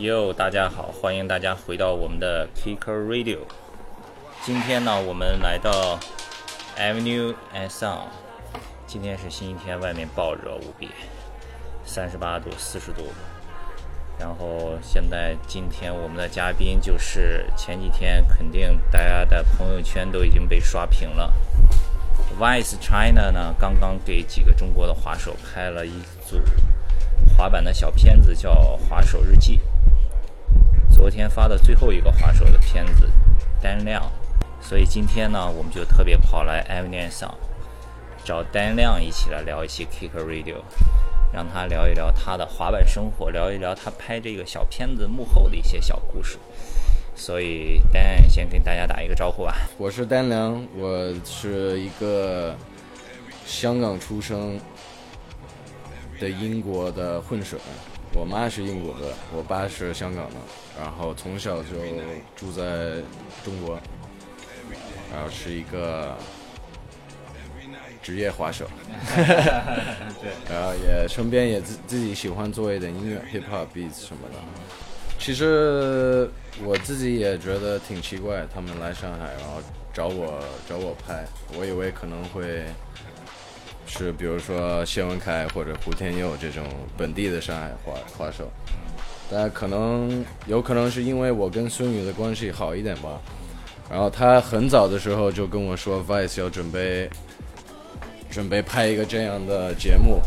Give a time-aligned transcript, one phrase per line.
[0.00, 3.40] 哟，大家好，欢迎大家回到我们的 Kicker Radio。
[4.42, 5.98] 今天呢，我们来到
[6.78, 7.98] Avenue and Sun。
[8.86, 10.88] 今天是星期天，外面暴热无比，
[11.84, 13.12] 三十八度、四十度。
[14.18, 21.30] 然后现在今天我们的嘉宾就是前几天肯定大家的朋友圈都已经被刷屏了。
[22.40, 25.92] Vice China 呢，刚刚给几个中国的滑手拍了一
[26.26, 26.40] 组
[27.36, 28.50] 滑板的小片子，叫
[28.88, 29.58] 《滑手日记》。
[31.00, 33.08] 昨天发的最后一个滑手的片子，
[33.58, 34.02] 单亮。
[34.60, 37.34] 所以今天呢，我们就特别跑来 Avenue 上，
[38.22, 40.56] 找单亮一起来聊一期 Kicker Radio，
[41.32, 46.36] 让他聊一聊他的滑板生活，聊一聊他拍这个小片子幕后的一些小故事。
[47.16, 49.56] 所以丹先跟大家打一个招呼吧。
[49.78, 52.54] 我是丹良，我是一个
[53.46, 54.60] 香港出生
[56.20, 57.56] 的英国的混血，
[58.12, 60.36] 我妈是英国的，我爸是香港的，
[60.78, 61.68] 然后从小就
[62.36, 63.02] 住在
[63.44, 63.78] 中国，
[65.12, 66.16] 然后是一个
[68.02, 68.66] 职业滑手，
[70.50, 74.38] 然后也身边也自自己喜欢做一点音乐，hip hop beats 什么的。
[75.18, 76.28] 其实
[76.64, 81.24] 我自己也觉得挺奇怪，他们来上海，然后找我找我拍，
[81.56, 82.64] 我以为可能会
[83.92, 86.64] 是比如说谢文凯或者胡天佑这种
[86.96, 88.48] 本地的上海话话手，
[89.28, 93.20] 但可能有可能是因为我跟孙宇的关系好一点吧，
[93.90, 97.10] 然后他很早的时候就跟我说，Vice 要准备
[98.30, 100.20] 准备拍一个这样的节目，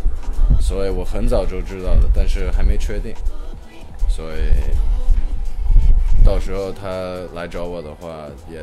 [0.60, 3.16] 所以我很早就知道的，但是还没确定。
[4.10, 4.52] 所以
[6.24, 6.90] 到时候他
[7.34, 8.60] 来找我的话，也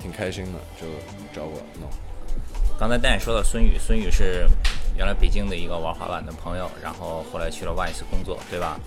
[0.00, 0.86] 挺开心的，就
[1.32, 1.88] 找我弄。
[2.78, 4.46] 刚才蛋说到孙宇，孙宇是
[4.96, 8.78] 原来北京的一个玩滑板的朋友，然后后来去了 Vice 工作，对吧？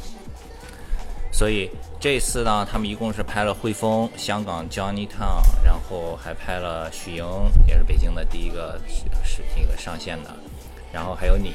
[1.32, 7.26] 所以这次呢，他们一共是拍了汇丰、香港 Johnny Town，然后还拍了许莹，
[7.68, 8.80] 也是北京的第一个
[9.24, 10.36] 是那个上线的，
[10.92, 11.54] 然后还有你，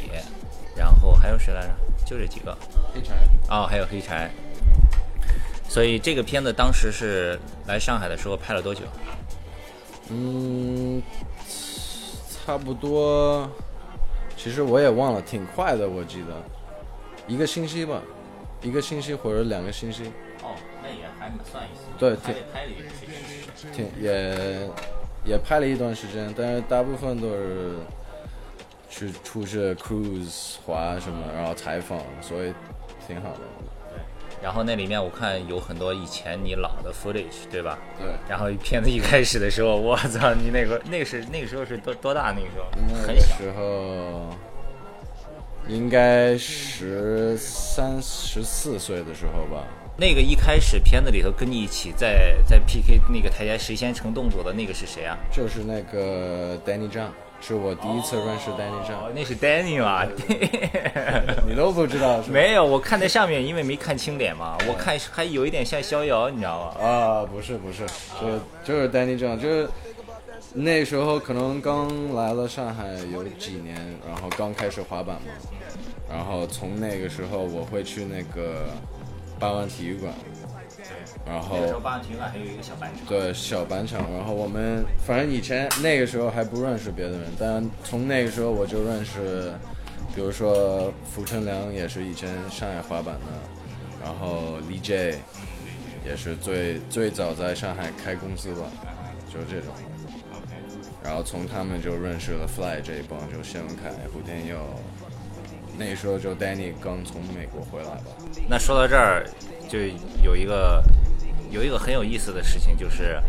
[0.77, 1.75] 然后还有谁来着？
[2.07, 2.57] 就这几个。
[2.95, 3.15] 黑柴
[3.49, 4.31] 哦，还有黑柴。
[5.69, 8.83] 所以这个片子当时是来上海的时候拍了多久？
[10.11, 11.03] 嗯，
[12.45, 13.49] 差不多，
[14.37, 16.43] 其实我也忘了，挺快的，我记得
[17.29, 18.03] 一个星期吧，
[18.61, 20.05] 一个星期或者两个星期。
[20.43, 21.83] 哦，那也还算一次。
[21.97, 23.73] 对，拍了一个时间。
[23.73, 24.69] 挺也
[25.25, 27.75] 也拍了一段时间，但是大部分都是
[28.91, 32.53] 去出去 cruise 滑什么，然后采访，所以
[33.07, 33.41] 挺好的。
[34.43, 37.79] 然后那里面我看有很多以前你老的 footage，对吧？
[37.97, 42.33] 对，然后片子一开始的时候，我操，你那个那个是那个时候是多多大？
[42.33, 43.39] 那个时候那很小。
[43.39, 44.35] 个时候
[45.69, 49.65] 应该十三十四岁的时候吧。
[49.97, 55.17] 那个一开始片子里头跟你一起在在 PK 那个台阶谁先成动作的那个是谁啊？
[55.31, 57.11] 就是那个 Danny Zhang，
[57.43, 60.07] 是我第一次认识 Danny 哦 Zhang，、，那是 Danny 嘛？
[61.47, 62.33] 你都不知道是吧？
[62.33, 66.87] 没有，我看在上面，因为没看清脸嘛，我看还有一点像逍遥，你知道吗？
[66.87, 67.85] 啊，不是不是，
[68.21, 69.69] 就就是 Danny Zhang，就是
[70.55, 73.75] 那时候可能刚来了上海有几年，
[74.07, 75.33] 然后刚开始滑板嘛，
[76.09, 78.67] 然后从那个时候我会去那个
[79.39, 80.13] 八万体育馆，
[81.25, 83.07] 然后那个时候八万体育馆还有一个小板场。
[83.07, 89.53] 对小板场，然后我们反正以前那个时候还不认识别的人，但从那个时候我就认识，
[90.15, 93.27] 比如说傅成良也是以前上海滑板的，
[94.03, 95.21] 然后李 J
[96.05, 98.67] 也是最最早在上海开公司吧，
[99.33, 99.73] 就是这种。
[101.05, 104.57] 然后从他们就认识了 Fly 这一帮，就谢文凯、胡天佑，
[105.77, 108.07] 那时候就 Danny 刚从美国回来吧。
[108.49, 109.27] 那说到这儿，
[109.69, 109.79] 就
[110.23, 110.81] 有一个
[111.53, 113.21] 有一个很有意思的事情，就是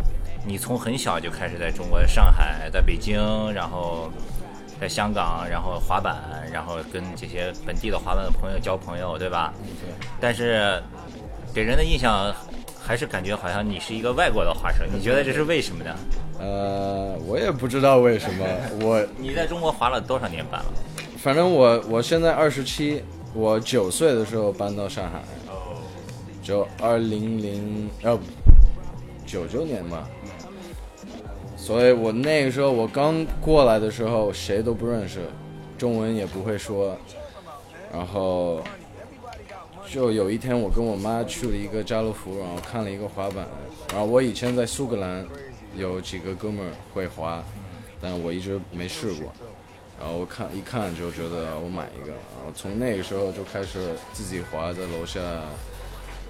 [0.46, 3.20] 你从很小就开始在中国上海、在北京，
[3.54, 4.10] 然后
[4.80, 6.16] 在香港，然后滑板，
[6.52, 9.54] 然后跟这些本地的滑板的朋友交朋友，对吧？
[10.22, 10.82] 但是
[11.54, 12.34] 给人的印象
[12.82, 15.96] 还是感觉好像你是一个外国的滑手，你觉得这是为什么呢？
[16.40, 18.46] 呃，我也不知道为什么，
[18.82, 20.74] 我你在中国滑了多少年板了？
[21.18, 23.04] 反正我我现在二十七，
[23.34, 25.22] 我九岁的时候搬到上海，
[26.44, 28.20] 就二零零呃
[29.26, 30.08] 九九年吧，
[31.56, 35.22] 所以我那个时候我刚过来的时候谁都不认识，
[35.78, 36.98] 中文也不会说，
[37.92, 38.62] 然后
[39.90, 43.48] 就有一天我跟我妈去了一个家乐福，然后看了一个滑板，
[43.92, 45.26] 然后我以前在苏格兰
[45.78, 47.42] 有几个哥们儿会滑，
[48.02, 49.32] 但我一直没试过。
[49.98, 53.80] 然后我看一看就觉得我买一个，然后从那个时候就开始
[54.12, 55.22] 自己滑，在楼下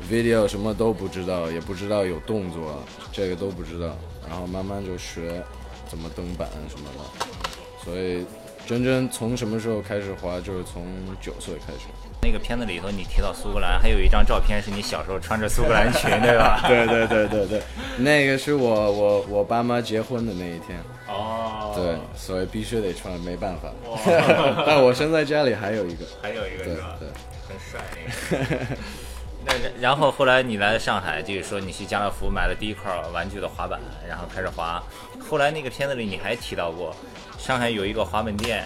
[0.09, 3.95] video 什么都不知道，也不知道有动作，这个都不知道，
[4.29, 5.43] 然后慢慢就学
[5.87, 7.25] 怎么登板什么的，
[7.83, 8.25] 所以
[8.65, 10.85] 真真从什么时候开始滑，就是从
[11.21, 11.87] 九岁开始。
[12.21, 16.63] 那个片子里头你提到苏格兰，还有一张照片是你小时候穿着苏格兰裙，对吧？
[16.67, 17.61] 对对对对对，
[17.97, 20.79] 那个是我我我爸妈结婚的那一天，
[21.09, 23.69] 哦，对，所以必须得穿，没办法。
[24.65, 26.95] 但我现在家里还有一个，还有一个对是吧？
[26.97, 27.09] 对。
[27.45, 27.81] 很帅
[28.31, 28.77] 那个。
[29.83, 34.81] 那然然后后来你来了上海，就是说你去家乐福买了第一块玩具的滑板，然后开始滑。
[35.19, 36.95] 后来那个片子里你还提到过，
[37.37, 38.65] 上海有一个滑板店，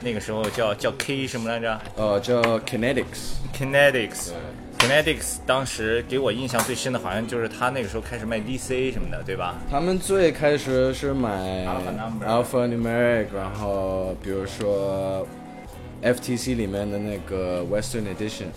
[0.00, 4.32] 那个时候叫叫 K 什么来着呃，叫 Kinetics，？Kinetics。
[4.78, 9.54] Kinetics 当时给我印象最深的，好像就是他那个时候开始卖 DC 什么的，对吧？
[9.70, 11.66] 他们最开始是买
[12.24, 15.26] Alpha Numeric，然后比如说
[16.02, 18.48] FTC 里面的那个 Western Edition，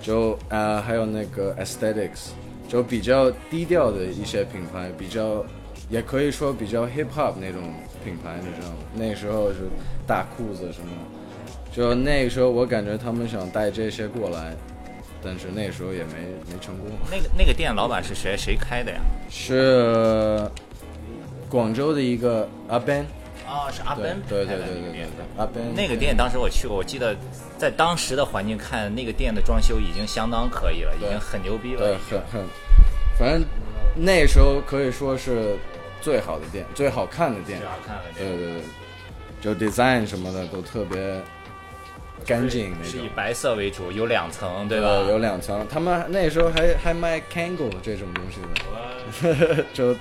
[0.00, 2.30] 就呃还有那个 Aesthetics，
[2.68, 5.44] 就比较低调的一些品牌，比较
[5.88, 7.62] 也可以说比较 hip hop 那种
[8.04, 8.76] 品牌，你知道吗？
[8.94, 9.68] 那时候是
[10.06, 10.90] 大裤子什么，
[11.72, 14.54] 就那个时候我感觉他们想带这些过来，
[15.22, 16.14] 但是那时候也没
[16.50, 16.86] 没成功。
[17.10, 18.36] 那个那个店老板是谁？
[18.36, 19.00] 谁开的呀？
[19.28, 20.40] 是
[21.48, 23.04] 广州的一个阿 Ben，
[23.50, 25.06] 哦，是阿对 Ben 对对对对。
[25.36, 27.16] 阿 Ben 那个店当时我去过，我记得
[27.58, 31.96] 在当时的环境看，那个店的装修已经相当可以了，已经很牛逼了对。
[32.08, 32.46] 很很，
[33.18, 33.44] 反正
[33.96, 35.56] 那时候可以说是
[36.00, 37.66] 最好的店，最好看的店最。
[37.68, 38.62] 好看了，对对对，
[39.40, 41.20] 就 design 什么的都特别
[42.24, 43.08] 干净那种是以。
[43.16, 44.86] 白色为主，有两层，对吧？
[44.86, 48.38] 呃有两层，他们那时候还还卖 Kangol 这种东西
[49.56, 49.94] 的， 就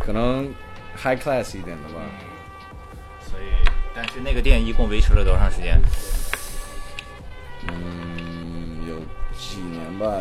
[0.00, 0.52] 可能
[0.96, 2.00] high class 一点的吧。
[2.00, 2.31] 所
[4.12, 5.80] 以，但是那个店一共维持了多长时间？
[7.68, 8.96] 嗯，有
[9.38, 10.12] 几年吧，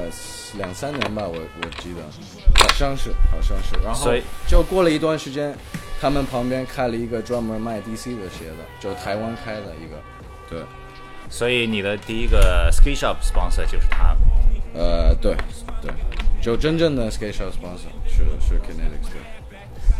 [0.57, 2.01] 两三年吧，我我记得，
[2.59, 3.75] 好像是，好像是。
[3.83, 4.13] 然后
[4.47, 5.53] 就过了一段时间，
[5.99, 10.01] 他们旁边开了一个专门卖 DC 的鞋的，就台湾开的一个。
[10.49, 10.59] 对，
[11.29, 14.15] 所以你的第一个 ski shop sponsor 就是他。
[14.73, 15.35] 呃，对
[15.81, 15.91] 对，
[16.41, 19.40] 就真正的 skate shop sponsor 是是 Kinetics 对。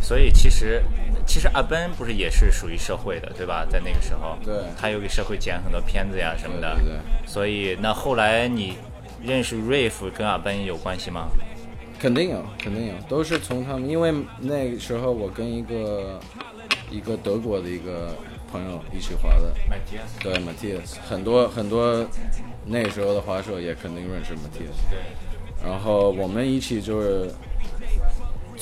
[0.02, 0.82] 所以其实，
[1.24, 3.64] 其实阿奔不是也是属于社会的，对吧？
[3.70, 6.74] 在那个时候，对他又给社会剪很多片子呀什么的。
[6.74, 8.76] 对对对所以，那后来你
[9.24, 11.28] 认识 Rave 跟阿奔有关系吗？
[12.00, 16.18] 肯定有，肯定有，都是从他们，因为那个时候我跟一个
[16.90, 18.12] 一个德国的一个
[18.50, 19.54] 朋友一起滑的，
[20.20, 22.04] 对 Matthias，很多很多
[22.66, 24.98] 那个时候的滑手也肯定认识 Matthias，对。
[25.64, 27.30] 然后我们一起就是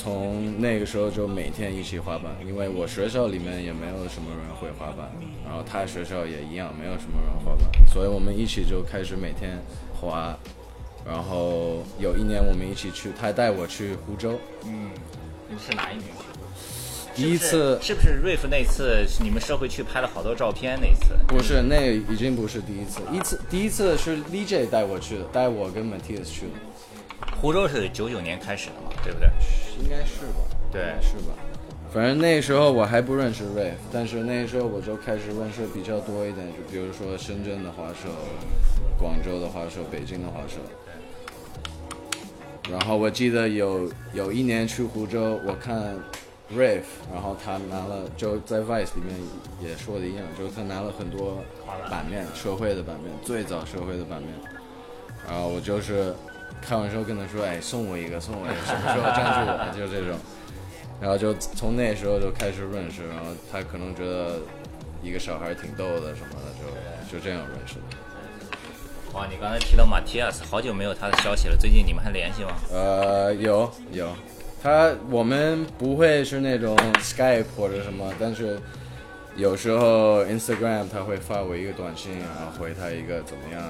[0.02, 5.11] 从那个时候就每天一起滑板，因为我学校里面也没有什么人会滑板，
[5.44, 9.58] 然后他学校也一样没有什么人滑板，所以我们一起就开始每天
[9.93, 10.35] 滑。
[11.06, 14.91] 然后有一年我们一起去，他带我去湖州，嗯，
[15.50, 16.06] 你是哪一年？
[17.14, 20.79] 第一次是不是瑞夫那次你们社会去拍了好多照片？
[20.81, 26.52] 那次不是，那已经不是第一次，一次第一次是 DJ 带我去的，带我跟 Matthias 去的，
[27.40, 29.28] 湖州是九九年开始的嘛，对不对？
[29.82, 30.44] 应该是吧？
[30.70, 31.34] 对应该是吧？
[31.90, 38.10] 反正那时候我还不认识 rave，但是那时候我就开始认识比较多一点，就比如说深圳的滑手、
[38.99, 40.59] 广州的滑手、北京的滑手。
[42.70, 45.97] 然后我记得有有一年去湖州，我看
[46.54, 49.16] Rave，然后他拿了就在 Vice 里面
[49.62, 51.42] 也说的一样，就是他拿了很多
[51.90, 54.30] 版面，社会的版面，最早社会的版面。
[55.28, 56.14] 然后我就是
[56.61, 59.73] 开玩笑跟他说，哎，送我一个，送我一个，什么时候赞助我？
[59.76, 60.19] 就这种。
[61.00, 64.38] 然后就从那时候就开始认识，然后他可能觉得
[65.02, 67.83] 一个小孩挺逗的什么的，就就这样认识的。
[69.14, 72.50] 哇，你刚才提到马蒂亚斯，好久没有他的消息了，最近你们还联系吗？
[72.71, 74.14] 呃，有有，
[74.62, 78.61] 他我们不会是那种 Skype 或者什么，但是
[79.37, 83.62] 有时候 Instagram 他会发我一个短信，然后回他一个怎么样，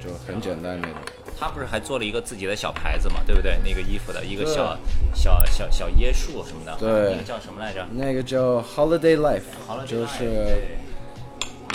[0.00, 0.96] 就就很简单那种。
[1.38, 3.58] 他不是还做了一个自己的小牌子嘛，对不对？
[3.64, 4.76] 那个衣服的一个小
[5.14, 7.86] 小小小椰树什么的，对那个叫什么来着？
[7.92, 10.78] 那个叫 Holiday Life，就是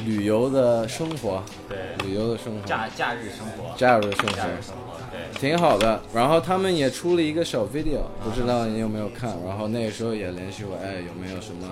[0.06, 5.40] 旅游的生活，对旅游的生活，假假日生活，假日生活假日生活，对。
[5.40, 6.02] 挺好的。
[6.14, 9.36] 然后他们也出了一个小 video，不知道你有没有看？
[9.46, 11.68] 然后那个时候也联系我，哎，有没有什么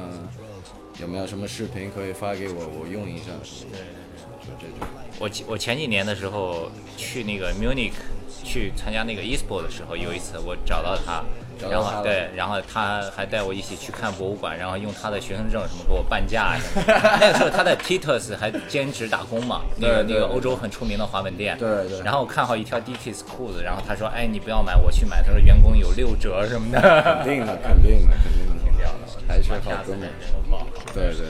[1.01, 3.77] 有没有什么视频可以发给我，我用一下什么的，
[4.41, 4.87] 就这种。
[5.19, 7.93] 我前我前几年的时候去那个 Munich
[8.43, 11.23] 去参加那个 eSport 的时候，有一次我找到他，
[11.69, 16.83] 然后对，然后他还带我一起去看博物馆，然后用他的学生证什么给我半价什么。
[17.19, 21.57] 那个时候他在 Titus 还兼职打工嘛，那个对对那个欧洲很出名的滑板店。
[21.57, 26.79] 对对然后我看好一条 Dickies 裤子，然后他说：“哎，你不要买，我去买。”他说员工有六折什么的。
[27.23, 28.42] 肯定的，肯定的，肯定
[29.27, 30.09] 还是好哥们。
[30.93, 31.27] 对对对对。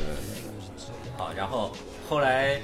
[1.15, 1.71] 好，然后
[2.09, 2.59] 后来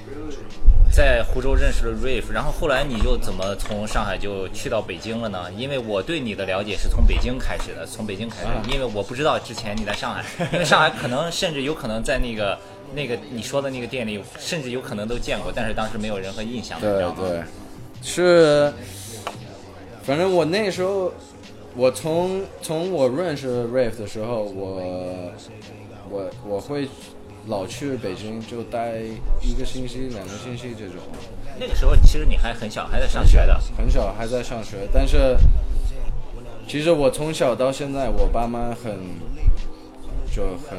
[0.92, 5.50] 在湖州认识了 Rave，然后后来你就怎么从上海就去到北京了呢？
[5.56, 12.58] 因为我对你的了解是从北京开始的，从北京开始，啊因为我不知道之前你在上海，因为上海 可能甚至有可能在那个
[12.92, 16.90] 那个你说的那个店里，甚至有可能都见过，但是当时没有任何印象，对？
[17.14, 17.42] 对，
[18.02, 18.72] 是，
[20.02, 21.12] 反正我那时候，
[21.76, 25.32] 我从从我认识 Rave 的时候，我
[26.10, 26.88] 我我会
[27.46, 28.96] 老去北京，就待
[29.40, 30.96] 一个星期、两个星期这种，
[31.58, 35.36] 那个时候其实你还很小，还在上学的，很小还在上学，但是
[36.66, 38.98] 其实我从小到现在，我爸妈很
[40.34, 40.78] 就很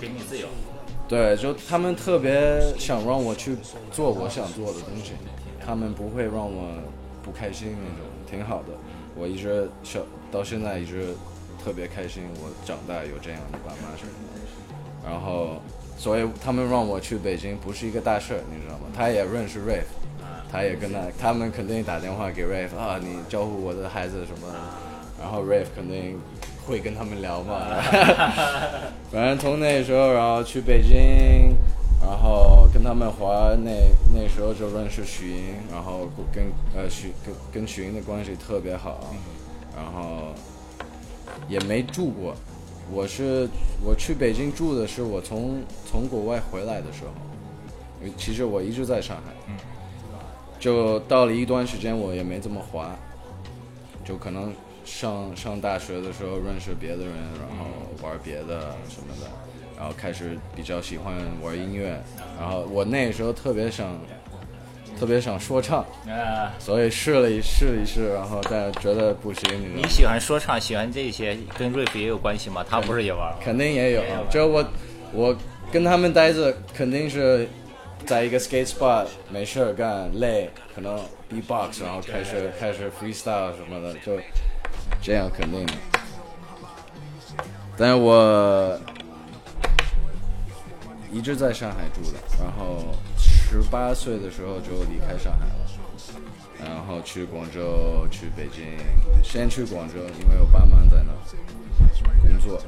[0.00, 0.46] 给你自由。
[1.06, 3.56] 对，就他们特别想让我去
[3.90, 5.12] 做我想做的东西，
[5.64, 6.72] 他们不会让我
[7.22, 8.72] 不开心那种，挺好的。
[9.16, 10.00] 我一直小
[10.30, 11.14] 到现在一直
[11.62, 15.08] 特别开心，我长大有这样的爸妈什么的。
[15.08, 15.60] 然后，
[15.96, 18.86] 所以他们让我去北京不是一个大事儿，你知道吗？
[18.96, 19.90] 他也认识 Rave，
[20.50, 24.58] 他也跟他，他们肯定打电话给 Rave 啊，你照顾我的孩子什么的。
[25.20, 26.20] 然后 Rave 肯定
[26.66, 27.60] 会跟他们聊嘛。
[29.10, 31.56] 反正从那时候，然后去北京，
[32.02, 33.70] 然后跟他们滑，那
[34.12, 36.44] 那时候就认识许莹，然后跟
[36.74, 39.14] 呃许跟跟许莹的关系特别好，
[39.74, 40.34] 然后
[41.48, 42.34] 也没住过。
[42.92, 43.48] 我是
[43.82, 47.12] 我去北京住的是我从从国外回来的时候，
[48.18, 49.54] 其实我一直在上海，
[50.58, 52.90] 就到了一段时间我也没怎么滑，
[54.04, 54.52] 就可能
[54.84, 57.64] 上上大学的时候认识别的人，然后
[58.02, 59.30] 玩别的什么的，
[59.82, 61.12] 然后开始比较喜欢
[61.42, 62.00] 玩音乐，
[62.38, 63.98] 然后我那时候特别想
[64.96, 69.42] 特别想说唱，啊，所以试了一试一试，然后但觉得不行，
[69.74, 72.64] 你喜欢说唱，喜欢这些，跟 Rave 也有关系吗？
[72.70, 73.38] 他不是也玩吗？
[73.42, 74.64] 肯定也有就我
[75.12, 75.36] 我
[75.72, 77.48] 跟他们待着，肯定是
[78.06, 80.96] 在一个 skate spot 没事儿干，累，可能
[81.28, 84.16] b-box，然后开始开始 freestyle 什么的，就
[85.02, 85.72] 这样肯定的。
[87.76, 88.78] 但是我
[91.12, 95.66] 一直在上海住的，然后十八岁的时候就离开上海了，
[96.58, 98.64] 然后去广州，去北京，
[99.22, 101.18] 先去广州，因为我爸妈在那儿
[102.22, 102.58] 工作，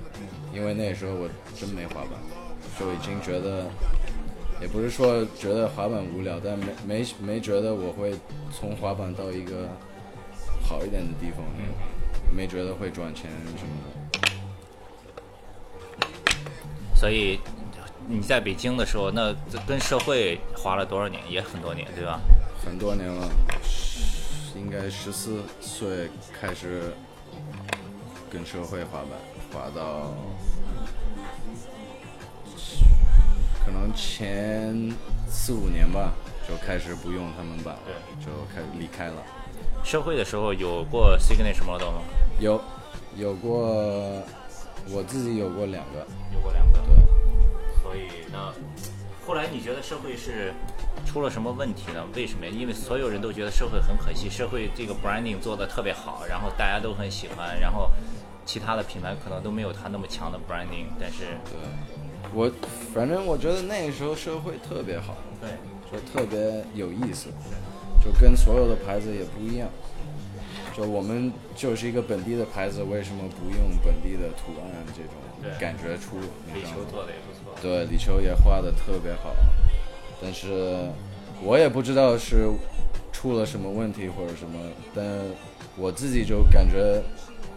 [0.53, 1.27] 因为那时候我
[1.59, 2.11] 真没滑板，
[2.79, 3.65] 就已经觉得，
[4.61, 8.15] 也不是说觉得滑板无聊，但没没没觉得我会
[8.53, 9.71] 从滑板到一个
[10.61, 11.43] 好一点的地方，
[12.31, 13.95] 没觉得会赚钱什么的。
[16.95, 17.41] 所以
[18.07, 19.35] 你在北京的时候，那
[19.67, 21.23] 跟社会滑了多少年？
[21.31, 22.21] 也很多年，对吧？
[22.65, 23.29] 很多年了，
[24.55, 26.93] 应该十四岁开始
[28.31, 29.11] 跟社会滑板，
[29.53, 30.15] 滑到
[33.65, 34.93] 可能前
[35.27, 36.13] 四五年吧，
[36.47, 37.81] 就开始不用他们板了，
[38.21, 39.23] 就开始离开了。
[39.83, 42.03] 社会的时候有过 Signature Model 吗？
[42.39, 42.61] 有
[43.17, 44.23] 有过，
[44.91, 46.79] 我自己有过两个，有过两个。
[46.87, 46.94] 对。
[48.35, 48.53] 所以呢，
[49.27, 50.53] 后来你觉得社会是
[51.07, 52.05] 出了什么问题呢？
[52.15, 52.45] 为什么？
[52.47, 57.91] 因为所有人都觉得社会很可惜，社会这个 branding 做的特别好，然后大家都很喜欢，然后
[58.45, 61.57] 其他的品牌可能都没有它那么强的 branding，但是对，
[62.35, 62.51] 我
[62.93, 65.51] 反正我觉得那时候社会特别好，对，
[65.93, 67.29] 就特别有意思，
[68.05, 69.69] 就跟所有的牌子也不一样。
[70.77, 76.19] 就我们就是一个本地的牌子，为什么不用本地的图案这种对感觉出？
[76.53, 76.83] 你李球？
[76.91, 77.13] 做的。
[77.63, 79.35] 对，李秋也画的特别好，
[80.21, 80.89] 但是
[81.43, 82.51] 我也不知道是
[83.13, 84.59] 出了什么问题或者什么，
[84.95, 85.05] 但
[85.77, 87.03] 我自己就感觉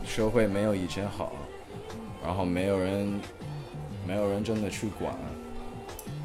[0.06, 1.34] 社会没有以前好，
[2.24, 3.20] 然后没有人
[4.08, 5.13] 没有人真的去管。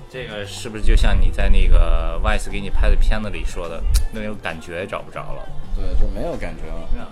[0.09, 5.49] 这个是不是就像你在那个 Vice 给你拍的片子里说的那种感觉找不着了？
[5.75, 7.09] 对，就没有感觉了。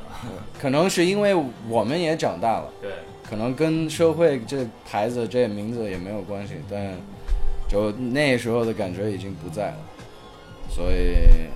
[0.60, 1.34] 可能是因为
[1.66, 2.90] 我们也长大了，对，
[3.30, 6.96] 可能跟社会这牌子这名字也没有关系，但
[7.68, 9.78] 就那时候的感觉已经不在了，
[10.68, 11.46] 所以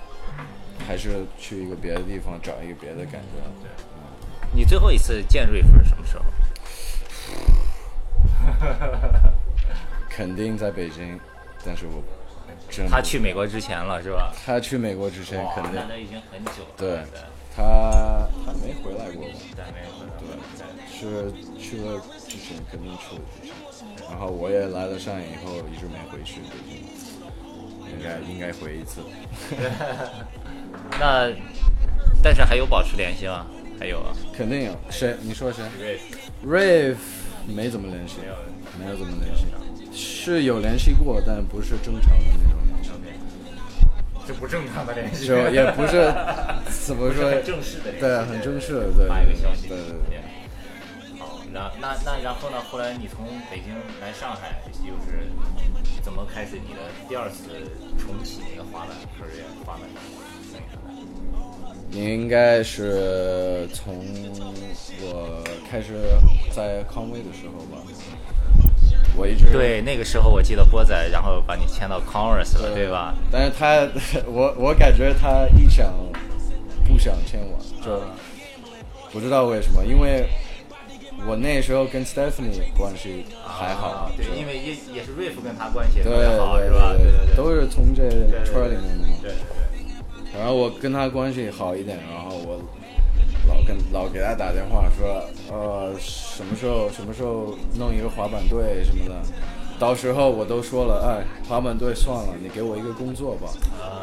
[0.87, 3.43] 还是去一个别的地方找一个别的感觉。
[4.52, 6.25] 你最后一次见瑞夫是什么时候？
[10.09, 11.19] 肯定在北京，
[11.66, 12.00] 但是我
[12.71, 14.33] 真他去美国之前了是吧？
[14.47, 16.69] 他去美国之前哇肯定那那已经很久了。
[16.76, 17.00] 对
[17.57, 19.35] 他还没回来过吧？
[21.04, 26.78] 是去了之前肯定去了之前，然后我也来了上海以后一直没回去北京，
[27.90, 29.02] 应该应该回一次。
[30.99, 31.30] 那
[32.23, 33.46] 但是还有保持联系吗？
[33.78, 35.14] 还有啊肯定有谁？
[35.20, 35.64] 你说谁
[36.46, 36.96] ，Rave？Rave
[37.46, 38.16] 没怎么联系，
[38.78, 39.44] 没有怎么联系，
[39.92, 43.18] 是有联系过，但不是正常的那种联系，
[44.26, 46.11] 这不正常的联系就也不是
[46.87, 50.18] 怎么说不是很正式的对，很正式的，对发一个消息，对对对。
[50.18, 50.43] 好，
[51.54, 52.56] 然那那然后呢？
[52.68, 55.30] 后来你从北京来上海，又是
[56.02, 57.44] 怎么开始你的第二次
[57.96, 59.82] 重启你的滑板 career 滑板
[60.50, 60.75] 生涯
[61.92, 61.96] 的？
[61.96, 64.04] 应该是从
[65.00, 65.94] 我开始
[66.50, 67.80] 在康威的时候吧，
[69.16, 73.14] 我一直对，那个时候我记得波仔，然后把你签到 Converse 了，对吧？？
[73.30, 73.88] 但是他，
[74.26, 75.94] 我我感觉他一想
[76.84, 78.02] 不想签我，就
[79.12, 80.28] 不知道为什么，因为
[81.26, 86.94] 我那时候跟 Stephanie 关系还好，啊对，因为也也是瑞夫跟他关系也对特别好，对是吧？
[86.97, 88.09] 对对对，都是从这
[88.44, 89.14] 圈里面的嘛。
[89.23, 92.61] 对对然后我跟他关系好一点，然后我
[93.49, 99.14] 老跟老给他打电话说，呃，什么时候什么时候弄一个滑板队什么的，
[99.78, 103.49] 到时候我都说了，哎，滑板队算了，你给我一个工作吧，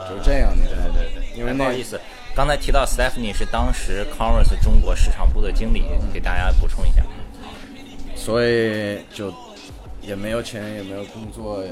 [0.10, 0.96] 就这样，你知道吗？
[0.96, 2.00] 对对，因为那意思，
[2.42, 7.04] 刚才提到 Stephanie 是当时 Converse 中国市场部的经理，给大家补充一下。
[8.16, 9.32] 所以就
[10.02, 11.64] 也没有钱，也没有工作，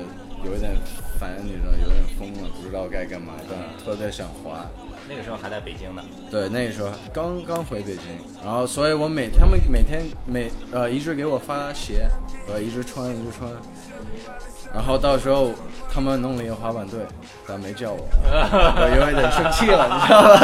[0.46, 0.72] 有一点
[1.20, 4.70] 烦，你知道，有点疯了，不知道该干嘛，但特别想滑。
[5.10, 8.04] 那个时候还在北京呢，对，那个时候刚刚回北京，
[8.46, 12.08] 然后所以我每他们每天每呃一直给我发鞋，
[12.48, 13.52] 我一直穿一直穿，
[14.74, 15.52] 然后到时候
[15.92, 17.00] 他们弄了一个滑板队，
[17.48, 20.40] 但没叫我，我 有一点生气了，你知道吧？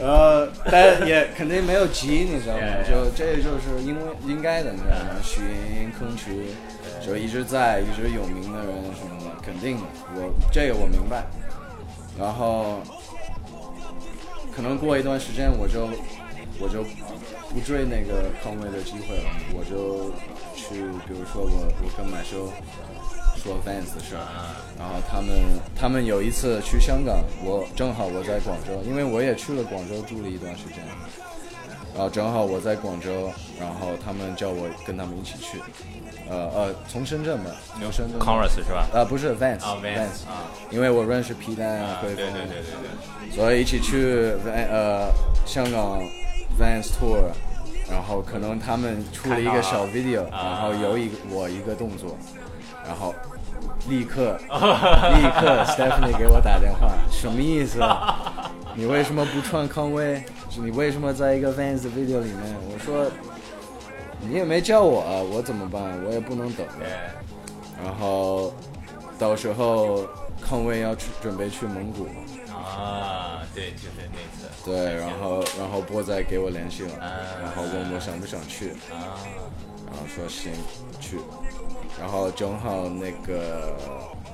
[0.00, 2.62] 呃，但也肯定没有急，你知道吗？
[2.88, 5.20] 就这就是因为应该的，你知道吗？
[5.22, 6.46] 许莹、坑渠，
[7.04, 9.82] 就一直在，一直有名的人什么的，肯定的，
[10.14, 11.24] 我这个我明白。
[12.18, 12.80] 然后
[14.54, 15.88] 可能过一段时间我就
[16.58, 16.82] 我就
[17.52, 20.10] 不追那个康威的机会了，我就
[20.60, 20.74] 去，
[21.08, 22.52] 比如说我我跟马修
[23.42, 24.22] 说 Vans 的事儿，
[24.78, 25.28] 然后他们
[25.74, 30.84] 他们有一次去香港，我正好我在广州，因为我也去了广州住了一段时间。
[31.92, 35.58] 然后正好我在广州，然后他们叫我跟他们一起去，
[36.30, 38.86] 呃呃，从深圳吧，从深圳 Converse 是吧？
[38.94, 43.36] 啊，不是 Vans，啊 Vans，啊因为我认识皮蛋啊、对对对对对。
[43.36, 45.10] 所以一起去 Van 呃
[45.44, 46.00] 香港
[46.58, 47.32] Vans Tour，
[47.90, 52.16] 然后可能他们出了一个小 video，啊然后有一个我一个动作，
[52.86, 53.14] 然后
[53.88, 58.50] 立刻 立刻 Stephanie 给我打电话，什么意思啊？
[58.74, 60.22] 你为什么不穿康威？
[60.56, 62.56] 你为什么在一个 Vans 的 video 里面？
[62.72, 63.10] 我说
[64.20, 65.82] 你也没叫我啊，我怎么办？
[66.04, 66.66] 我也不能等。
[66.78, 66.86] 对
[67.82, 68.52] 然后
[69.18, 70.06] 到时候
[70.40, 72.06] 康威要去准备去蒙古，
[72.62, 77.10] 啊，对，就是那次对，然后然后波仔给我联系了，啊
[77.42, 79.18] 然后问我想不想去，啊，
[79.86, 80.52] 然后说行
[81.00, 81.18] 去，
[81.98, 83.76] 然后正好那个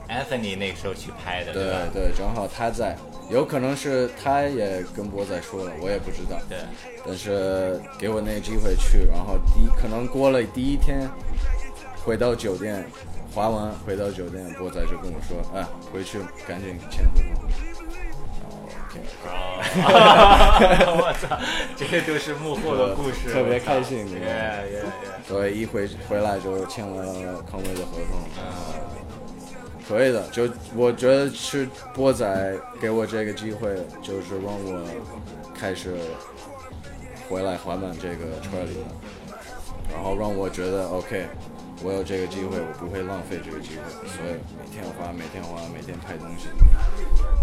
[0.09, 1.79] Anthony 那个时候去拍的，对吧？
[1.93, 2.97] 对，正好他在，
[3.31, 6.59] 有可能是他也跟波仔说了，我也不知道，对
[7.07, 11.09] 但是给我那个机会去，然后第一可能过了第一天
[12.05, 12.85] 回到酒店。
[13.35, 15.63] 滑完回到酒店，波仔就跟我说：“哎，
[15.93, 17.51] 回去赶紧签合同。”
[19.25, 21.39] 然后 OK，哦， 我操，
[21.77, 24.83] 这个都是幕后的故事，特别开心耶耶耶！
[25.27, 28.75] 所以一回回来就签了康威的合同，然后
[29.89, 30.23] 可以的。
[30.31, 34.83] 就我觉得是波仔给我这个机会，就是让我
[35.59, 35.95] 开始
[37.29, 39.35] 回来滑板这个圈里的，
[39.93, 41.27] 然后让我觉得 OK，
[41.83, 46.49] 我有这个机会，我不会浪费这个机会，所以每天花，每天花，每天拍东西。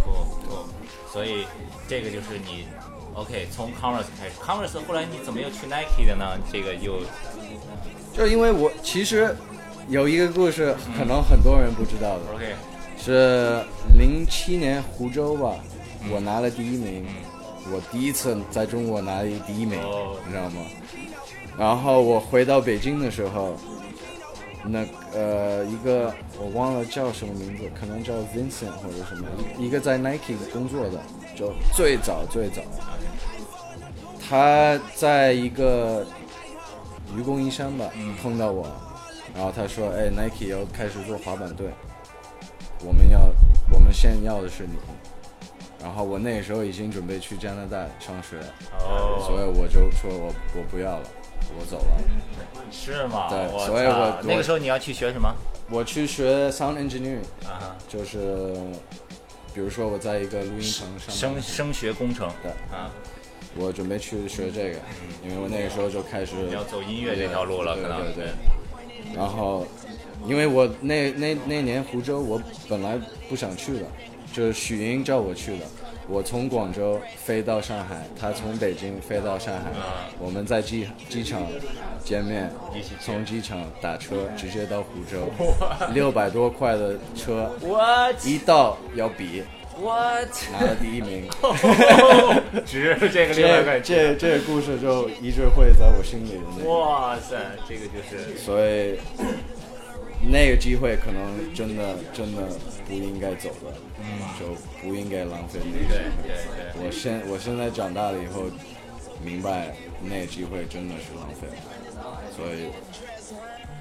[0.04, 0.12] 酷
[0.46, 0.66] 酷，
[1.12, 1.46] 所以
[1.88, 2.66] 这个就是你
[3.14, 6.38] OK 从 Converse 开始，Converse 后来你怎么又去 Nike 的呢？
[6.52, 7.00] 这个又
[8.12, 9.36] 就因为我其实
[9.88, 12.34] 有一个故事，可能很多人不知道的。
[12.34, 12.56] OK
[12.98, 13.64] 是
[13.96, 15.56] 零七年湖州吧，
[16.10, 17.06] 我拿了第一名，
[17.72, 20.62] 我第一次在中国拿了第一名，哦你知道吗？
[21.56, 23.56] 然后我回到北京的时候，
[24.66, 31.00] 那呃一个我忘了叫什么名字，可能叫 Vincent 或者什么，一一个在 Nike 工作的，
[31.36, 32.62] 就最早最早，
[34.28, 36.06] 他在一个
[37.16, 37.90] 愚公移山吧
[38.22, 38.66] 碰到我，
[39.36, 41.68] 然后他说：“哎，Nike 要开始做滑板队。”
[42.86, 43.30] 我们要，
[43.72, 44.78] 我们先要的是你。
[45.82, 48.38] 然后我那个时候已经准备去加拿大上学，
[48.80, 51.04] 哦，所以我就说我我不要了，
[51.60, 51.98] 我走了。
[52.72, 53.28] 是吗？
[53.30, 55.34] 对我所以我那个时候你要去学什么？
[55.70, 58.54] 我去学 sound engineering，啊，就是
[59.54, 62.30] 比如说我在一个录音棚上班，声声学工程。
[62.42, 62.92] 对啊，
[63.56, 64.80] 我准备去学这个，
[65.24, 68.34] 因为我那个时候就开始你要走音乐这条路了，对可能对对。
[69.16, 69.66] 然后，
[70.28, 73.86] 因为我那那那年湖州我本来不想去的，
[74.34, 75.66] 就是许英叫我去的。
[76.08, 79.72] 我从广州飞到上海，他从北京飞到上海，
[80.20, 81.42] 我们在机机场
[82.04, 82.52] 见面
[83.00, 85.32] 从机场打车直接到湖州，
[85.94, 89.44] 六百多块的车，What 一到要比
[89.80, 90.28] ，What？
[90.52, 91.28] 拿了第一名。
[92.66, 96.70] 值这个六百这块这这个故事就一直会在我心里的那个。
[96.70, 97.38] 哇塞，
[97.68, 99.00] 这个就是所以
[100.26, 102.44] 那个机会可能真的真的
[102.88, 104.06] 不应该走的，嗯，
[104.40, 106.86] 就不应该浪费那个机会。
[106.86, 108.46] 我现我现在长大了以后，
[109.24, 112.72] 明白那个机会真的是浪费了，所以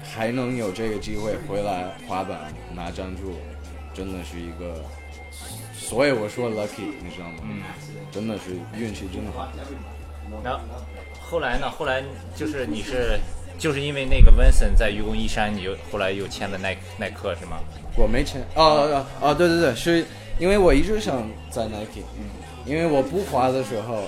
[0.03, 3.35] 还能有这个机会回来滑板拿赞助，
[3.93, 4.83] 真的是一个，
[5.73, 7.37] 所以我说 lucky，你知道吗？
[7.43, 7.61] 嗯，
[8.11, 9.49] 真的是运气真的好。
[10.43, 10.59] 那
[11.21, 11.69] 后来呢？
[11.69, 12.03] 后来
[12.35, 13.19] 就是你是
[13.57, 17.59] 就是因为那个 Vincent 在愚公移山，你就后来又签了耐耐克是吗？
[17.95, 18.41] 我没签。
[18.55, 20.05] 哦哦哦，对对对，是
[20.39, 22.03] 因为我一直想在 Nike，
[22.65, 24.03] 因为我不滑的时候，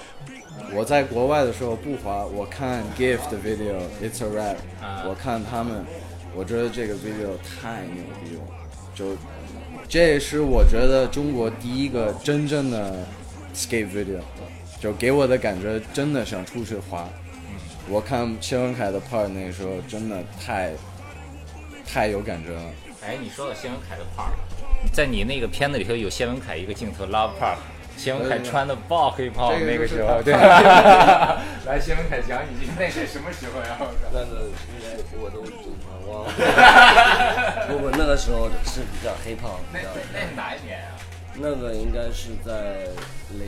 [0.73, 5.85] 我在国外的时候不滑，我看 Gift 的 video，It's a Rap，、啊我看他们，
[6.35, 8.41] 我觉得这个 video 太牛逼了，
[8.95, 9.15] 就
[9.87, 13.05] 这也是我觉得中国第一个真正的
[13.53, 14.19] skate video，
[14.79, 17.07] 就给我的感觉真的想出去滑。
[17.87, 20.71] 我看谢文凯的 part 那个时候真的太
[21.87, 22.61] 太有感觉了。
[23.01, 24.31] 哎，你说到谢文凯的 part，
[24.91, 27.57] 在你那个片子里头有谢文凯一个镜头 Love part，
[27.95, 30.33] 谢文凯穿的爆黑袍那个时候，对。
[31.65, 33.77] 来，谢文凯讲几句，那是什么时候呀？
[34.11, 36.33] 那个应该我都经常忘了。
[37.69, 40.97] 不过那个时候是比较黑胖，比那较那是哪一年啊？
[41.37, 42.87] 那个应该是在
[43.37, 43.45] 零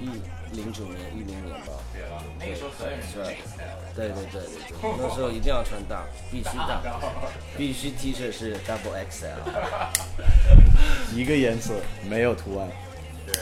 [0.00, 0.20] 一
[0.52, 1.72] 零九年一零年吧。
[1.92, 3.78] 对吧，那个时候所有人是这个 style。
[3.94, 6.80] 对对对对对，那时候一定要穿大，必须大，
[7.56, 9.34] 必须 T 恤是 double XL。
[11.14, 11.74] 一个颜色，
[12.08, 12.68] 没有图案。
[13.26, 13.34] 对，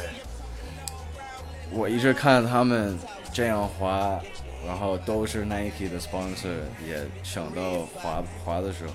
[1.71, 2.97] 我一直看他们
[3.33, 4.21] 这样滑，
[4.67, 6.55] 然后都是 Nike 的 sponsor，
[6.87, 8.93] 也想到滑滑的时候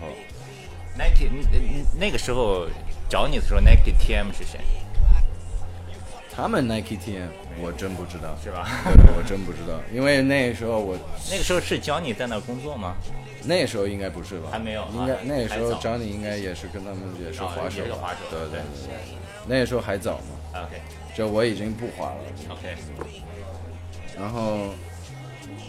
[0.97, 2.67] ，Nike 嗯那个时候
[3.09, 4.59] 找你的时候，Nike TM 是谁？
[6.33, 7.27] 他们 Nike TM
[7.61, 8.67] 我真不知道，是吧？
[8.85, 10.97] 对，我真不知道，因为那时候我
[11.31, 12.95] 那个时候是教你在那工作吗？
[13.45, 14.49] 那时候应该不是吧？
[14.51, 18.61] 还没有应该啊那时候还早 Johnny 应该也是跟他们也是啊滑手对对对对对，
[19.47, 20.81] 那时候还早嘛，OK
[21.15, 22.17] 就我已经不滑了。
[22.49, 22.75] OK，
[24.17, 24.73] 然后，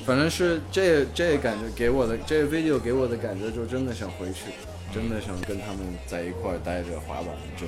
[0.04, 4.50] 反正是这这感觉给我的这个 video 给我的感觉就真的想回去，
[4.92, 7.26] 真的想跟他们在一块儿待着滑板，
[7.56, 7.66] 就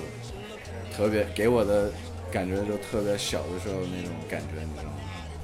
[0.97, 1.91] 特别给我的
[2.33, 4.97] 感觉就特别小的时候那种感觉，你知道吗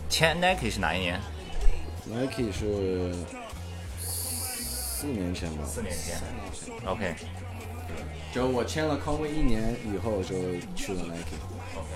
[0.08, 1.20] 签 Nike 是哪一年
[2.06, 3.14] ？？Nike 是
[4.00, 6.16] 四年前吧，四年前。
[6.86, 7.14] OK
[8.32, 10.34] 就我签了康威一年以后就
[10.74, 11.90] 去了 Nike，OK，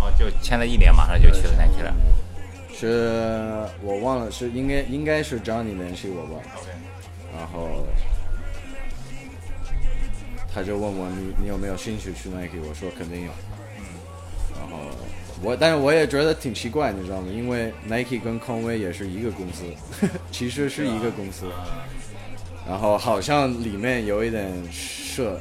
[0.00, 1.94] 哦，就签了一年，马上就去了 Nike 了。
[2.72, 6.70] 是我忘了是应该应该是 Johnny 联系我吧，OK，
[7.36, 7.86] 然后
[10.52, 12.58] 他就问我你你有没有兴趣去 Nike？
[12.68, 13.32] 我说肯定有。
[14.58, 14.76] 然后
[15.42, 17.28] 我但是我也觉得挺奇怪，你知道吗？
[17.32, 19.64] 因为 Nike 跟匡威也是一个公司，
[20.30, 21.46] 其实是一个公司。
[22.68, 25.40] 然后好像里面有一点涉，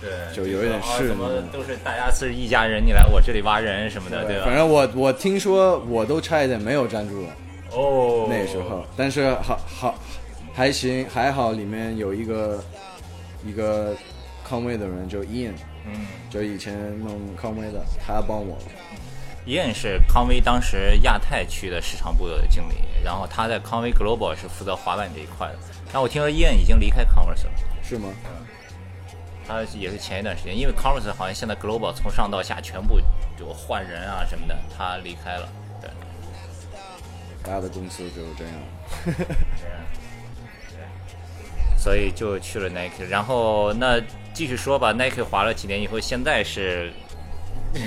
[0.00, 4.44] 对，就有一点哦是什么都是大家是一家人，你来我这里挖人什么的，对吧？
[4.44, 7.28] 反正我我听说我都差一点没有站住了。
[7.72, 9.94] 哦，那时候，但是好好
[10.52, 12.62] 还行，还好里面有一个
[13.46, 13.94] 一个
[14.46, 15.52] 康威的人，就 Ian，
[15.86, 18.58] 嗯，就以前弄康威的，他帮我。
[19.44, 25.58] 伊恩是康威当时亚太区的市场部的经理，然后他在康威 Global 是负责滑板这一块的。
[25.92, 28.08] 但我听说伊恩已经离开 Converse 了，是吗？
[28.24, 28.46] 嗯
[29.48, 33.00] 他也是前一段时间，因为 Converse 好像现在 Global 从上到下全部
[33.38, 35.48] 就换人啊什么的，他离开了。
[35.80, 35.88] 对，
[37.44, 38.52] 大的公司就是这样。
[40.74, 40.84] 对
[41.78, 43.04] 所以就去了 Nike。
[43.08, 44.00] 然后那
[44.36, 46.92] 继续说吧，Nike 滑了几年以后，现在是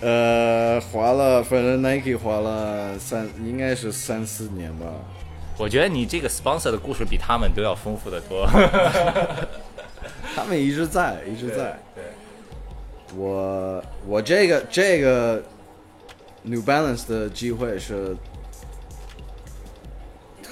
[0.00, 4.86] 呃，滑了，反正 Nike 滑了三，应该是三四年吧。
[5.56, 8.44] 我觉得你这个 sponsor 的故事比他们都要丰富的多。
[10.34, 11.78] 他们一直在，一直在。
[11.94, 12.02] 对，
[13.16, 15.40] 我我这个这个
[16.42, 18.16] New Balance 的机会是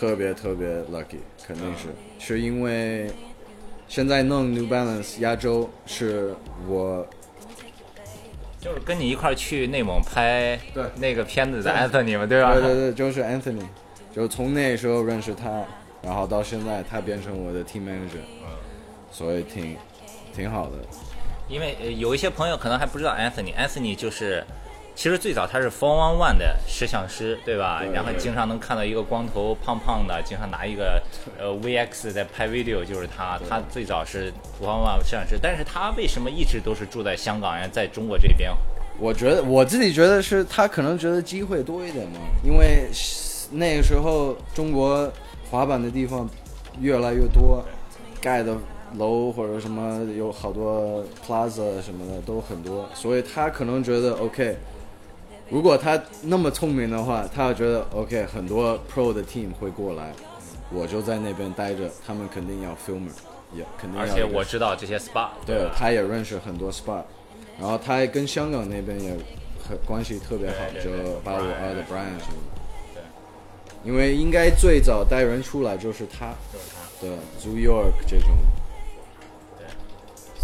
[0.02, 1.86] 特别特别 lucky，肯定是，
[2.18, 3.08] 是因为
[3.86, 6.34] 现在弄 New Balance 亚洲是
[6.66, 7.06] 我
[8.58, 12.52] 就是跟你一块儿去内蒙拍对那个片子的 Anthony 嘛，对吧？
[12.52, 13.64] 对对对，就是 Anthony，
[14.12, 15.64] 就从那时候认识他，
[16.02, 18.24] 然后到现在他变成我的 team manager，
[19.12, 19.76] 所以挺
[20.34, 20.72] 挺好的。
[21.48, 24.42] 因为呃有一些朋友可能还不知道 Anthony，Anthony 就是
[24.94, 27.80] 其实最早他是 Four One One 的摄像师，对吧？
[27.80, 31.02] 对然后经常能看到一个光头胖胖的，经常拿一个
[31.38, 33.40] 呃 VX 在拍 video，就是他。
[33.48, 38.52] 他最早是 Four One One 摄像师，但是他为什么一直都是住在香港，然后在中国这边？
[38.98, 42.88] 我觉得我自己觉得是他可能觉得机会多一点嘛，因为
[43.50, 45.10] 那个时候中国
[45.50, 46.28] 滑板的地方
[46.78, 47.64] 越来越多，
[48.20, 48.54] 盖的
[48.98, 54.56] 楼或者什么有好多 plaza 什么的都很多，所以他可能觉得 OK。
[55.52, 60.10] 如果他那么聪明的话，他要觉得 OK，很多 pro 的 team 会过来，
[60.72, 63.12] 我就在那边待着，他们肯定要 filmer，
[63.54, 64.08] 也肯定要而。
[64.08, 67.02] 且我知道这些 SPA，对吧，他也认识很多 SPA，
[67.60, 69.10] 然后他还跟香港那边也
[69.68, 70.90] 很关系特别好，就
[71.22, 72.62] 八五二的 Brian Brian 什么的。
[72.94, 73.02] 对
[73.84, 76.80] 因为应该最早带人出来就是他，就是他。
[76.98, 78.30] 对 Zoo York 这种，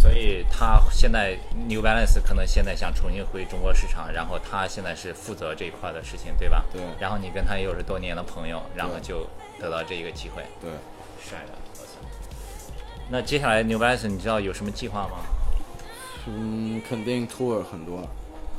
[0.01, 1.37] 所以他现在
[1.69, 6.65] New Balance 可能现在想重新回中国市场，然后他现在是负责这一块的事情，对吧？
[6.73, 9.27] 对然后你跟他又是多年的朋友，然后就
[9.59, 10.71] 得到这一个机会，对，
[11.21, 11.99] 帅的，我操！
[13.11, 15.19] 那接下来 New Balance 你知道有什么计划吗？
[16.27, 18.03] 嗯，肯定 tour 很多，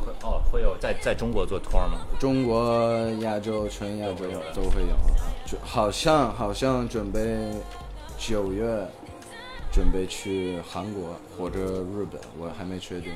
[0.04, 2.00] 会哦，会有在在中国做 tour 吗？
[2.20, 4.96] 中国、亚洲、全亚洲都会有，
[5.46, 7.22] 就好像好像准备
[8.18, 8.86] 九月
[9.72, 13.14] 准备去韩国或者日本，我还没确定，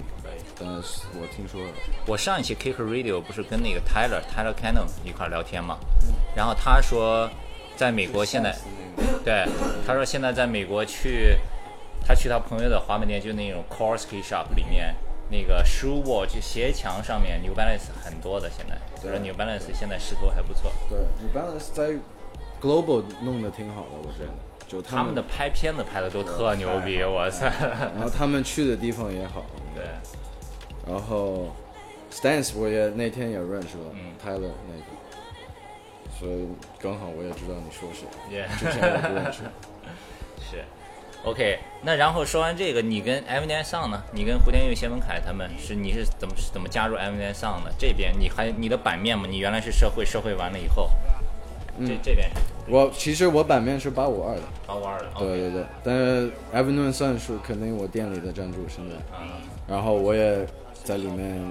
[0.60, 1.62] 但是我听说。
[1.62, 1.68] 了。
[2.06, 5.78] 我上一期 Kick Radio 不是跟那个 Tyler Tyler Cannon 一块聊天嘛，
[6.36, 7.30] 然后他说，
[7.76, 8.56] 在美国现在，
[9.26, 9.46] 对，
[9.86, 11.38] 他说现在在美国去，
[12.06, 14.96] 他去他朋友的滑板店，就那种 Core Ski Shop 里面，
[15.32, 21.94] 那个 shoe wall 就鞋墙上面 New Balance 很多的，现在，就说 New Balance 现在势头还不错，对，New Balance 在
[22.62, 24.32] Global 弄得挺好的，我觉得。
[24.68, 27.46] 就他们的拍片子拍的都特牛逼， 我操！
[27.96, 29.46] 然后他们去的地方也好。
[29.76, 29.84] 对，
[30.92, 31.54] 然后
[32.12, 36.48] Stance 我也那天也认识了、嗯 Tyler 那个，所以
[36.80, 38.08] 刚好我也知道你说谁
[38.58, 39.42] 之前我不认识。
[40.50, 40.64] 是
[41.24, 41.60] ，OK。
[41.82, 44.02] 那然后说完这个，你跟 M N Song 呢？
[44.12, 47.74] 你跟胡天佑、谢文凯他们是你是怎么是怎么加入 M N Song 的？
[47.78, 49.26] 这边你还你的版面嘛？
[49.28, 50.90] 你原来是社会，社会完了以后，
[51.80, 52.30] 这这边。
[52.30, 59.28] 是我其实我版面是八五二的，八五二的，对对对，但是 Avenue Sun 是肯定我店里的赞助现在，嗯，
[59.68, 60.46] 然后我也
[60.84, 61.42] 在里面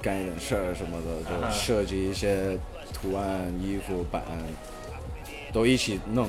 [0.00, 2.56] 干一点事儿什么的，就设计一些
[2.92, 4.22] 图案、衣服、版，
[5.52, 6.28] 都一起弄。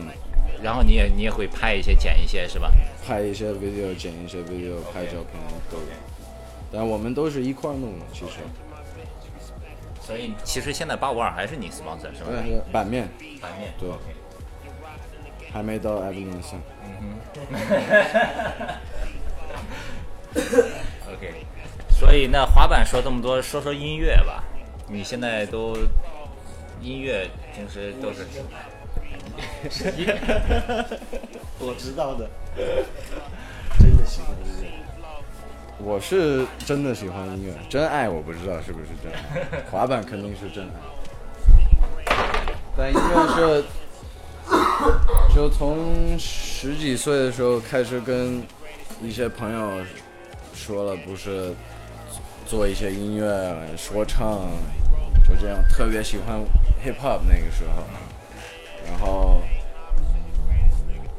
[0.64, 2.72] 然后你也你也会拍一些、剪一些是吧？
[3.06, 5.84] 拍一些 video，剪一些 video，拍照片都有。
[6.72, 8.40] 但我们都是一块儿弄的，其实。
[10.06, 12.30] 所以其实现在八五二还是你 sponsor 是吧？
[12.30, 13.08] 对，版面
[13.42, 13.90] 版面对
[15.52, 16.60] 还没到 Avenue 上。
[21.14, 21.46] OK，
[21.90, 24.44] 所以那滑板说这么多，说说音乐吧。
[24.88, 25.78] 你现在都
[26.82, 28.26] 音乐平时都是
[31.60, 32.30] 我知道的。
[35.86, 40.72] 我是真的喜欢音乐，真爱我不知道是不是真爱，滑板肯定是真爱。
[42.78, 43.64] 但音乐是，
[45.36, 48.42] 就从十几岁的时候开始跟
[49.02, 49.84] 一些朋友
[50.56, 51.54] 说了，不是
[52.48, 54.48] 做一些音乐说唱，
[55.28, 56.40] 就这样，特别喜欢
[56.82, 57.84] hip hop 那个时候，
[58.88, 59.42] 然后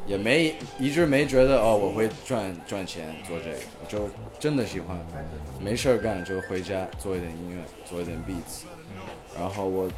[0.05, 4.97] 也没一直没觉得哦我会赚赚钱做这个，就真的喜欢，
[5.59, 8.63] 没事儿干就回家做一点音乐，做一点 beats，
[9.37, 9.89] 然后我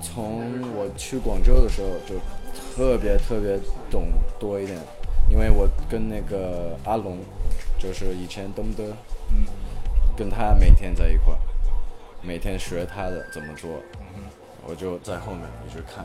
[0.00, 0.42] 从
[0.74, 2.14] 我去广州的时候就
[2.74, 3.58] 特别特别
[3.90, 4.78] 懂多一点，
[5.30, 7.18] 因为我跟那个阿龙，
[7.78, 8.84] 就是以前东德，
[10.16, 11.38] 跟他每天在一块儿，
[12.22, 13.70] 每天学他的怎么做，
[14.66, 16.04] 我就在后面一直看，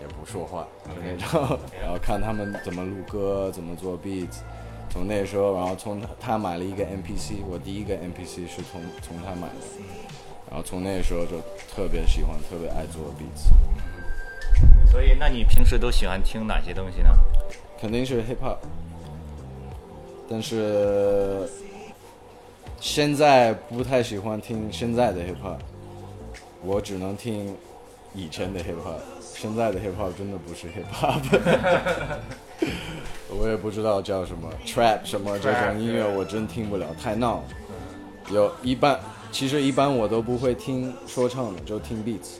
[0.00, 4.38] 也不说话，那种然后看他们怎么录歌，怎么做 beats。
[4.90, 9.66] 从那时候，然后从他他买了一个 MPC，我第一个 MPC 是从从他买的，
[10.48, 11.38] 然后从那时候就
[11.70, 13.50] 特别喜欢，特别爱做 beats，
[14.90, 17.10] 所以，那你平时都喜欢听哪些东西呢？
[17.78, 18.56] 肯定是 hip hop，
[20.26, 21.46] 但是
[22.80, 25.58] 现在不太喜欢听现在的 hip hop，
[26.64, 27.54] 我只能听
[28.14, 29.17] 以前的 hip hop。
[29.40, 31.22] 现在的 hip hop 真的不是 hip hop，
[33.30, 37.44] 我也不知道叫什么 trap 什么这种音乐，我真听不了，太闹。
[38.32, 38.98] 有一般，
[39.30, 42.38] 其实一般我都不会听说唱的，就听 beats，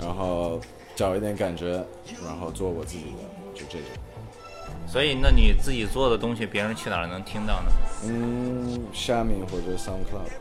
[0.00, 0.58] 然后
[0.96, 1.84] 找一点感觉，
[2.24, 3.88] 然后做我自己的，就这种。
[4.86, 7.70] 所以，那你自己做的东西，别人去哪儿能听到呢？
[8.04, 10.32] 嗯，虾米或者 SoundCloud。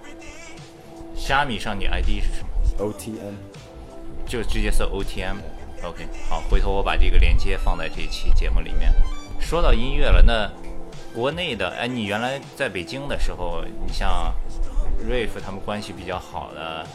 [1.18, 2.48] 虾米上你 ID 是什么
[2.80, 3.36] ？OTM。
[4.26, 5.38] 就直接搜 OTM。
[5.84, 8.92] OK，好，回头我把这个链接放在这期节目里面。
[9.40, 10.50] 说到音乐了，那
[11.14, 14.34] 国内的，哎，你原来在北京的时候，你像
[15.06, 16.88] Riff 他们关系比较好的，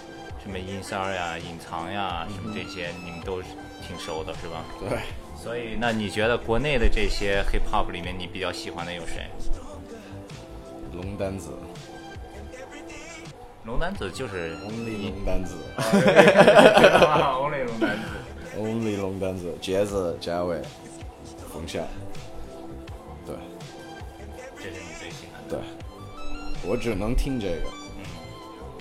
[0.43, 3.43] 什么音三儿呀、隐藏呀，什么这些，你们都
[3.87, 4.65] 挺熟的，是吧？
[4.81, 4.99] 对。
[5.37, 9.29] 所以，那你觉得国内的这些 Hip Hop 里面，你比较喜欢的有谁？
[10.95, 11.51] 龙丹子。
[13.69, 15.57] 龙丹子就是 Only 龙丹子。
[15.77, 18.03] Only 龙丹子。
[18.59, 20.63] Only 龙丹子，杰子、嘉伟、
[21.53, 21.83] 冯夏。
[23.27, 23.37] 对。
[24.57, 25.59] 这是你最喜欢的。
[25.59, 25.61] 对。
[26.67, 27.69] 我只能听这个。
[27.99, 28.05] 嗯。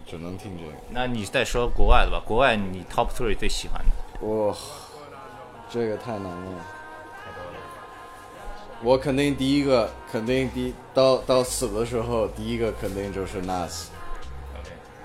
[0.06, 0.72] 只能听这个。
[0.90, 4.26] 那你再说国外的吧，国外你 Top Three 最喜欢的？
[4.26, 4.56] 哇。
[5.70, 6.66] 这个太难了，
[8.82, 13.88] 我肯定第一个，肯定第到到死的时候，第一个肯定就是 Nas，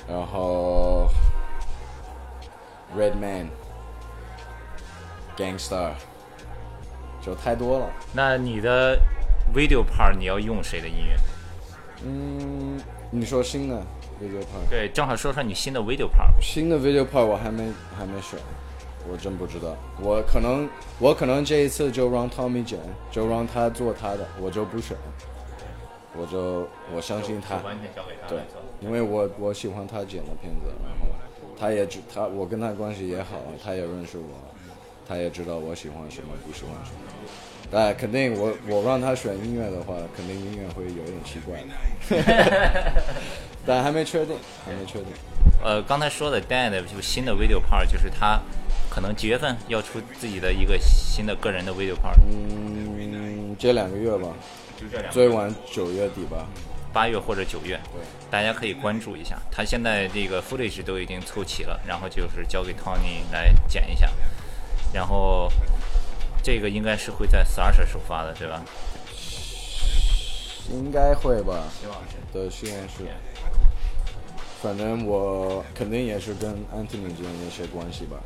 [0.08, 1.08] 然后
[2.96, 5.92] Redman，Gangstar，
[7.20, 7.90] 就太多了。
[8.12, 8.98] 那你的
[9.54, 11.16] video part 你要用谁的音乐？
[12.04, 12.78] 嗯，
[13.10, 13.76] 你说新的
[14.20, 14.68] video part？
[14.68, 16.28] 对，正好说说你新的 video part。
[16.40, 18.38] 新的 video part 我还没还没选。
[19.10, 20.68] 我真不知道，我可能
[21.00, 22.78] 我可能这一次就让 Tommy 剪，
[23.10, 24.96] 就让他做他的，我就不选，
[26.16, 27.56] 我就我相信他，
[28.28, 28.38] 对，
[28.82, 31.06] 因为我我喜欢他剪的片子，然后
[31.58, 34.24] 他也知他我跟他关系也好，他也认识我，
[35.08, 36.98] 他也知道我喜欢什么不喜欢什么，
[37.70, 41.62] 但肯定我我让他选音乐的话，肯定音乐会有点奇怪，
[43.64, 45.08] 但还没确定，还没确定。
[45.62, 48.40] 呃，刚才说的 Dan 的就新的 video part 就是他。
[48.94, 52.14] 可能几月份要出自己的一个新的个人的 video part？
[52.30, 54.28] 嗯，这两个月吧，
[54.78, 56.46] 就这两，最晚九月底吧，
[56.92, 57.80] 八月或者九月。
[57.92, 59.38] 对，大家可以关注一下。
[59.50, 64.08] 他现在这个 footage 都已经凑齐了，然后就是交给 Tony 来剪一下。
[64.92, 65.50] 然后
[66.42, 68.62] 这个应该是会在 s a s h 首发的，对吧？
[70.70, 71.64] 应该会吧。
[71.80, 72.16] 希望是。
[72.32, 73.04] 对，希望是。
[74.62, 78.16] 反正我肯定也是跟 Anthony 之间一些关系吧，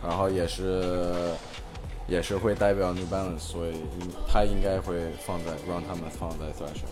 [0.00, 1.32] 然后也是
[2.06, 3.72] 也是会代表 New Balance，所以
[4.28, 4.94] 他应该会
[5.26, 6.82] 放在让他们放在 Thrash。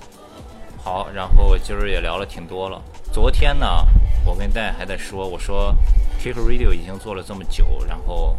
[0.85, 2.79] 好，然后今儿也聊了挺多了。
[3.11, 3.67] 昨天呢，
[4.23, 5.75] 我跟戴还在说，我说
[6.21, 8.37] Kick Radio 已经做了这么久，然后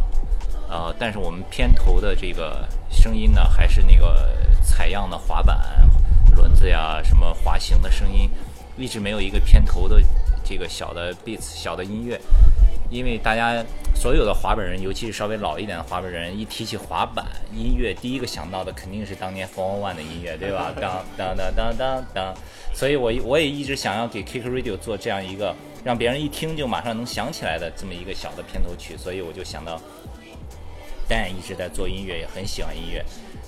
[0.69, 4.29] 呃，但是我们片头的这个声音呢，还是那个
[4.61, 5.89] 采样的滑板
[6.35, 8.29] 轮子呀，什么滑行的声音，
[8.77, 9.99] 一直没有一个片头的。
[10.45, 12.19] 这个小的 beats 小的音乐，
[12.89, 13.63] 因为大家
[13.95, 20.71] 所有的滑板人，尤其是稍微老一点的滑板人，一提起滑板音乐，第一个想到的肯定是当年 Four One 的音乐，对吧？
[20.79, 22.33] 当当当当当当。
[22.73, 29.81] 所以我我也一直想要给 Kick Radio 做这样一个让别人一听就马上能想起来的这么一个小的片头曲，所以我就想到
[31.09, 33.03] ，Dan 一直在做音乐，也很喜欢音乐，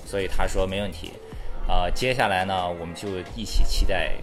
[0.05, 1.11] 所以他说没问题。
[1.67, 4.13] 啊，接下来呢，我们就一起期待。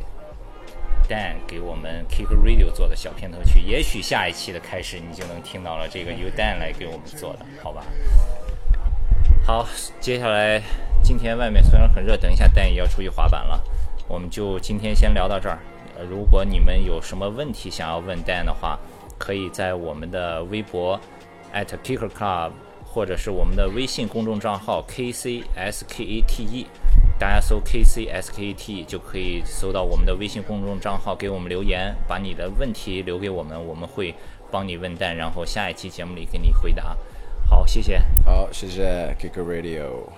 [1.08, 5.88] Dan 给我们 Kick Radio 做的小片头曲，也许下一期的开始你就能听到了。
[5.88, 7.84] 这个由 Dan 来给我们做的，好吧？
[9.44, 9.68] 好，
[10.00, 10.62] 接下来
[11.02, 13.62] 今天外面虽然很热，等一下 Dan 也要出去滑板了，
[14.08, 15.58] 我们就今天先聊到这儿。
[15.96, 18.78] 呃，如果你们有什么问题想要问 Dan 的话，
[19.18, 20.98] 可以在我们的微博
[21.52, 22.52] @KickerClub，
[22.84, 26.66] 或者是我们的微信公众账号 KCSKATE。
[27.16, 34.14] 大家搜 K C S K T 就可以搜到我们的微信公众账号，给我们留言，把你的问题留给我们，我们会
[34.50, 36.96] 帮你问蛋，然后下一期节目里给你回答。
[37.48, 38.00] 好，谢谢。
[38.24, 40.08] 好，谢谢 Kicker Radio。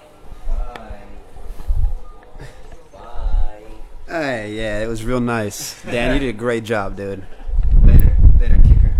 [0.49, 1.03] Bye.
[2.93, 3.63] Bye.
[4.09, 5.75] Hey, yeah, it was real nice.
[5.85, 7.23] Dan, you did a great job, dude.
[7.85, 8.95] Later, later, Kicker.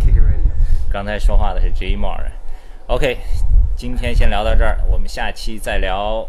[0.00, 0.52] Kicker Radio.
[0.92, 2.30] 刚才说话的是 J Mar。
[2.88, 3.18] OK。
[3.82, 6.24] 今天先聊到这儿，我们下期再聊。